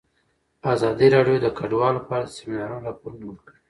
[0.73, 3.57] ازادي راډیو د کډوال په اړه د سیمینارونو راپورونه ورکړي.